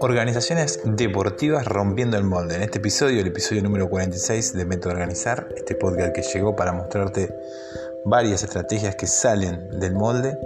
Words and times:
Organizaciones 0.00 0.80
deportivas 0.84 1.64
rompiendo 1.66 2.16
el 2.16 2.24
molde. 2.24 2.56
En 2.56 2.62
este 2.62 2.78
episodio, 2.78 3.20
el 3.20 3.28
episodio 3.28 3.62
número 3.62 3.88
46 3.88 4.54
de 4.54 4.64
Método 4.64 4.94
Organizar, 4.94 5.48
este 5.56 5.74
podcast 5.76 6.14
que 6.14 6.22
llegó 6.22 6.56
para 6.56 6.72
mostrarte 6.72 7.32
varias 8.04 8.42
estrategias 8.42 8.96
que 8.96 9.06
salen 9.06 9.78
del 9.78 9.94
molde. 9.94 10.36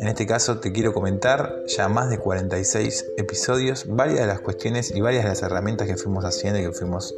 En 0.00 0.06
este 0.06 0.26
caso 0.26 0.60
te 0.60 0.70
quiero 0.72 0.92
comentar 0.94 1.64
ya 1.66 1.88
más 1.88 2.08
de 2.08 2.18
46 2.18 3.06
episodios, 3.16 3.86
varias 3.88 4.20
de 4.20 4.26
las 4.26 4.40
cuestiones 4.40 4.92
y 4.94 5.00
varias 5.00 5.24
de 5.24 5.30
las 5.30 5.42
herramientas 5.42 5.88
que 5.88 5.96
fuimos 5.96 6.24
haciendo 6.24 6.60
y 6.60 6.62
que 6.62 6.72
fuimos 6.72 7.14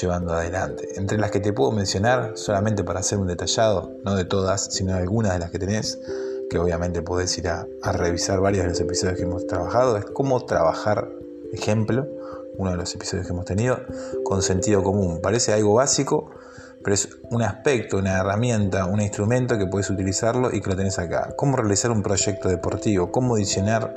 llevando 0.00 0.32
adelante. 0.32 0.88
Entre 0.96 1.18
las 1.18 1.30
que 1.30 1.40
te 1.40 1.52
puedo 1.52 1.72
mencionar, 1.72 2.32
solamente 2.36 2.84
para 2.84 3.00
hacer 3.00 3.18
un 3.18 3.26
detallado, 3.26 3.90
no 4.04 4.14
de 4.14 4.24
todas, 4.24 4.72
sino 4.72 4.92
de 4.92 5.00
algunas 5.00 5.32
de 5.32 5.40
las 5.40 5.50
que 5.50 5.58
tenés, 5.58 5.98
que 6.48 6.58
obviamente 6.58 7.02
podés 7.02 7.36
ir 7.38 7.48
a, 7.48 7.66
a 7.82 7.92
revisar 7.92 8.40
varios 8.40 8.64
de 8.64 8.70
los 8.70 8.80
episodios 8.80 9.16
que 9.16 9.24
hemos 9.24 9.46
trabajado, 9.46 9.96
es 9.96 10.04
cómo 10.04 10.44
trabajar 10.44 11.10
ejemplo, 11.52 12.06
uno 12.56 12.70
de 12.70 12.76
los 12.76 12.94
episodios 12.94 13.26
que 13.26 13.32
hemos 13.32 13.44
tenido, 13.44 13.80
con 14.24 14.42
sentido 14.42 14.82
común. 14.82 15.20
Parece 15.22 15.52
algo 15.52 15.74
básico, 15.74 16.30
pero 16.82 16.94
es 16.94 17.08
un 17.30 17.42
aspecto, 17.42 17.98
una 17.98 18.18
herramienta, 18.18 18.86
un 18.86 19.00
instrumento 19.00 19.58
que 19.58 19.66
puedes 19.66 19.90
utilizarlo 19.90 20.52
y 20.52 20.60
que 20.60 20.70
lo 20.70 20.76
tenés 20.76 20.98
acá. 20.98 21.34
Cómo 21.36 21.56
realizar 21.56 21.90
un 21.90 22.02
proyecto 22.02 22.48
deportivo, 22.48 23.10
cómo 23.12 23.36
diseñar 23.36 23.94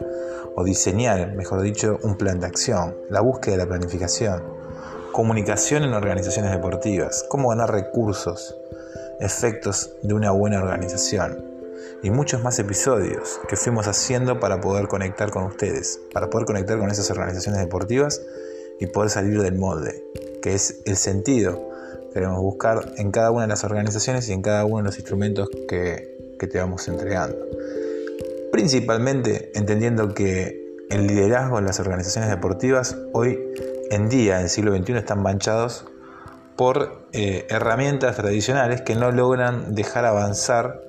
o 0.55 0.63
diseñar, 0.63 1.35
mejor 1.35 1.61
dicho, 1.61 1.99
un 2.03 2.17
plan 2.17 2.39
de 2.39 2.47
acción, 2.47 2.95
la 3.09 3.21
búsqueda 3.21 3.57
de 3.57 3.63
la 3.63 3.69
planificación, 3.69 4.43
comunicación 5.11 5.83
en 5.83 5.93
organizaciones 5.93 6.51
deportivas, 6.51 7.25
cómo 7.29 7.49
ganar 7.49 7.71
recursos, 7.71 8.55
efectos 9.19 9.91
de 10.03 10.13
una 10.13 10.31
buena 10.31 10.61
organización, 10.61 11.43
y 12.03 12.11
muchos 12.11 12.43
más 12.43 12.59
episodios 12.59 13.39
que 13.47 13.55
fuimos 13.55 13.87
haciendo 13.87 14.39
para 14.39 14.61
poder 14.61 14.87
conectar 14.87 15.31
con 15.31 15.43
ustedes, 15.43 15.99
para 16.13 16.29
poder 16.29 16.45
conectar 16.45 16.77
con 16.77 16.91
esas 16.91 17.09
organizaciones 17.09 17.59
deportivas 17.59 18.21
y 18.79 18.87
poder 18.87 19.09
salir 19.09 19.41
del 19.41 19.55
molde, 19.55 20.03
que 20.41 20.53
es 20.53 20.81
el 20.85 20.97
sentido 20.97 21.74
queremos 22.15 22.39
buscar 22.39 22.93
en 22.95 23.11
cada 23.11 23.29
una 23.29 23.41
de 23.41 23.49
las 23.49 23.65
organizaciones 23.65 24.29
y 24.29 24.31
en 24.31 24.41
cada 24.41 24.63
uno 24.63 24.77
de 24.77 24.83
los 24.83 24.95
instrumentos 24.95 25.49
que, 25.67 26.35
que 26.39 26.47
te 26.47 26.57
vamos 26.59 26.87
entregando. 26.87 27.35
Principalmente 28.53 29.51
entendiendo 29.53 30.13
que 30.13 30.63
el 30.89 31.07
liderazgo 31.07 31.59
en 31.59 31.65
las 31.65 31.81
organizaciones 31.81 32.29
deportivas 32.29 32.95
hoy 33.11 33.37
en 33.91 34.07
día, 34.07 34.37
en 34.37 34.43
el 34.43 34.49
siglo 34.49 34.73
XXI, 34.73 34.93
están 34.93 35.21
manchados 35.21 35.87
por 36.55 37.05
eh, 37.11 37.47
herramientas 37.49 38.15
tradicionales 38.15 38.81
que 38.81 38.95
no 38.95 39.11
logran 39.11 39.75
dejar 39.75 40.05
avanzar 40.05 40.81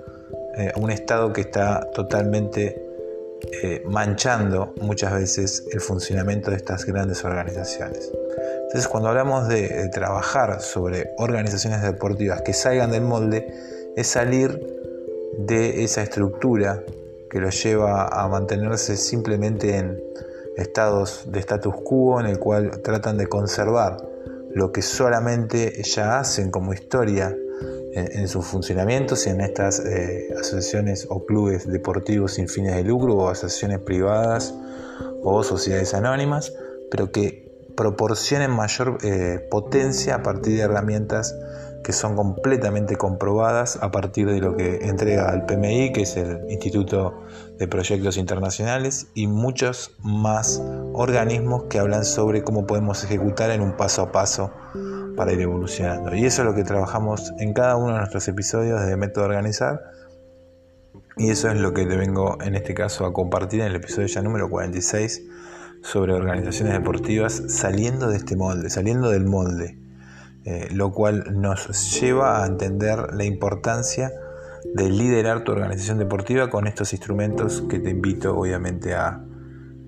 eh, 0.56 0.70
un 0.76 0.92
Estado 0.92 1.32
que 1.32 1.40
está 1.40 1.90
totalmente 1.92 2.86
eh, 3.64 3.82
manchando 3.84 4.74
muchas 4.80 5.12
veces 5.12 5.64
el 5.72 5.80
funcionamiento 5.80 6.52
de 6.52 6.58
estas 6.58 6.84
grandes 6.84 7.24
organizaciones. 7.24 8.12
Entonces 8.76 8.92
cuando 8.92 9.08
hablamos 9.08 9.48
de, 9.48 9.88
trabajar 9.88 10.60
sobre 10.60 11.14
organizaciones 11.16 11.80
deportivas 11.80 12.42
que 12.42 12.52
salgan 12.52 12.90
del 12.90 13.04
molde, 13.04 13.46
es 13.96 14.06
salir 14.06 14.60
de 15.38 15.82
esa 15.82 16.02
estructura 16.02 16.82
que 17.30 17.40
los 17.40 17.62
lleva 17.62 18.06
a 18.08 18.28
mantenerse 18.28 18.98
simplemente 18.98 19.78
en 19.78 19.98
estados 20.58 21.24
de 21.32 21.40
status 21.40 21.74
quo 21.84 22.20
en 22.20 22.26
el 22.26 22.38
cual 22.38 22.82
tratan 22.82 23.16
de 23.16 23.28
conservar 23.28 23.96
lo 24.50 24.72
que 24.72 24.82
solamente 24.82 25.82
ya 25.82 26.18
hacen 26.18 26.50
como 26.50 26.74
historia 26.74 27.34
en, 27.94 28.28
sus 28.28 28.44
funcionamientos 28.44 29.26
y 29.26 29.30
en 29.30 29.40
estas 29.40 29.78
eh, 29.78 30.34
asociaciones 30.38 31.06
o 31.08 31.24
clubes 31.24 31.66
deportivos 31.66 32.34
sin 32.34 32.46
fines 32.46 32.76
de 32.76 32.82
lucro 32.82 33.14
o 33.14 33.30
asociaciones 33.30 33.78
privadas 33.78 34.52
o 35.22 35.42
sociedades 35.42 35.94
anónimas, 35.94 36.52
pero 36.90 37.10
que 37.10 37.45
proporcionen 37.76 38.50
mayor 38.50 38.98
eh, 39.02 39.46
potencia 39.50 40.16
a 40.16 40.22
partir 40.22 40.56
de 40.56 40.62
herramientas 40.62 41.34
que 41.86 41.92
son 41.92 42.16
completamente 42.16 42.96
comprobadas 42.96 43.78
a 43.80 43.92
partir 43.92 44.26
de 44.26 44.40
lo 44.40 44.56
que 44.56 44.88
entrega 44.88 45.32
el 45.32 45.42
PMI, 45.42 45.92
que 45.92 46.02
es 46.02 46.16
el 46.16 46.40
Instituto 46.50 47.22
de 47.58 47.68
Proyectos 47.68 48.16
Internacionales, 48.16 49.06
y 49.14 49.28
muchos 49.28 49.94
más 50.02 50.60
organismos 50.94 51.64
que 51.70 51.78
hablan 51.78 52.04
sobre 52.04 52.42
cómo 52.42 52.66
podemos 52.66 53.04
ejecutar 53.04 53.50
en 53.50 53.60
un 53.60 53.76
paso 53.76 54.02
a 54.02 54.10
paso 54.10 54.50
para 55.16 55.32
ir 55.32 55.40
evolucionando. 55.40 56.12
Y 56.12 56.24
eso 56.24 56.42
es 56.42 56.48
lo 56.48 56.56
que 56.56 56.64
trabajamos 56.64 57.32
en 57.38 57.52
cada 57.52 57.76
uno 57.76 57.92
de 57.92 57.98
nuestros 57.98 58.26
episodios 58.26 58.84
de 58.84 58.96
Método 58.96 59.26
Organizar. 59.26 59.80
Y 61.16 61.30
eso 61.30 61.48
es 61.50 61.56
lo 61.56 61.72
que 61.72 61.86
te 61.86 61.96
vengo 61.96 62.36
en 62.42 62.56
este 62.56 62.74
caso 62.74 63.06
a 63.06 63.12
compartir 63.12 63.60
en 63.60 63.68
el 63.68 63.76
episodio 63.76 64.08
ya 64.08 64.22
número 64.22 64.50
46 64.50 65.22
sobre 65.82 66.12
organizaciones 66.12 66.74
deportivas 66.74 67.42
saliendo 67.48 68.08
de 68.08 68.16
este 68.16 68.36
molde, 68.36 68.70
saliendo 68.70 69.10
del 69.10 69.24
molde, 69.24 69.78
eh, 70.44 70.68
lo 70.72 70.92
cual 70.92 71.40
nos 71.40 72.00
lleva 72.00 72.42
a 72.42 72.46
entender 72.46 73.14
la 73.14 73.24
importancia 73.24 74.12
de 74.74 74.90
liderar 74.90 75.44
tu 75.44 75.52
organización 75.52 75.98
deportiva 75.98 76.50
con 76.50 76.66
estos 76.66 76.92
instrumentos 76.92 77.62
que 77.68 77.78
te 77.78 77.90
invito 77.90 78.36
obviamente 78.36 78.94
a 78.94 79.20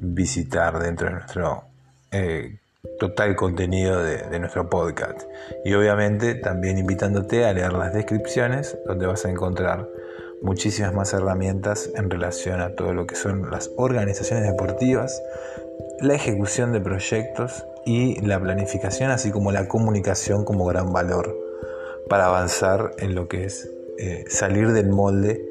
visitar 0.00 0.78
dentro 0.78 1.08
de 1.08 1.14
nuestro 1.14 1.64
eh, 2.10 2.58
total 2.98 3.36
contenido 3.36 4.02
de, 4.02 4.38
nuestro 4.38 4.68
podcast. 4.70 5.22
Y 5.64 5.74
obviamente 5.74 6.34
también 6.34 6.78
invitándote 6.78 7.44
a 7.44 7.52
leer 7.52 7.72
las 7.72 7.92
descripciones 7.92 8.78
donde 8.86 9.06
vas 9.06 9.24
a 9.24 9.30
encontrar 9.30 9.88
muchísimas 10.42 10.94
más 10.94 11.12
herramientas 11.12 11.90
en 11.94 12.10
relación 12.10 12.60
a 12.60 12.74
todo 12.74 12.92
lo 12.92 13.06
que 13.06 13.16
son 13.16 13.50
las 13.50 13.70
organizaciones 13.76 14.46
deportivas, 14.46 15.20
la 16.00 16.14
ejecución 16.14 16.72
de 16.72 16.80
proyectos 16.80 17.66
y 17.84 18.20
la 18.20 18.40
planificación, 18.40 19.10
así 19.10 19.30
como 19.30 19.52
la 19.52 19.68
comunicación 19.68 20.44
como 20.44 20.64
gran 20.66 20.92
valor 20.92 21.36
para 22.08 22.26
avanzar 22.26 22.92
en 22.98 23.14
lo 23.14 23.28
que 23.28 23.44
es 23.44 23.70
eh, 23.98 24.24
salir 24.28 24.72
del 24.72 24.88
molde, 24.88 25.44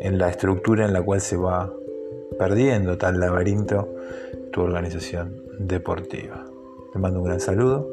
en 0.00 0.18
la 0.18 0.28
estructura 0.28 0.84
en 0.84 0.92
la 0.92 1.02
cual 1.02 1.20
se 1.20 1.36
va 1.36 1.72
perdiendo 2.38 2.98
tal 2.98 3.18
laberinto 3.18 3.88
tu 4.52 4.60
organización 4.60 5.42
deportiva. 5.58 6.44
Te 6.92 6.98
mando 6.98 7.20
un 7.20 7.26
gran 7.26 7.40
saludo 7.40 7.90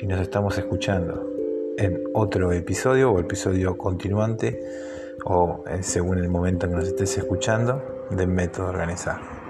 y 0.00 0.06
nos 0.06 0.20
estamos 0.20 0.56
escuchando 0.58 1.28
en 1.76 2.04
otro 2.14 2.52
episodio 2.52 3.12
o 3.12 3.18
episodio 3.18 3.76
continuante 3.76 4.60
o 5.24 5.64
según 5.80 6.18
el 6.18 6.28
momento 6.28 6.66
en 6.66 6.72
que 6.72 6.78
nos 6.78 6.88
estés 6.88 7.18
escuchando 7.18 7.82
de 8.10 8.26
Método 8.26 8.68
Organizar. 8.68 9.41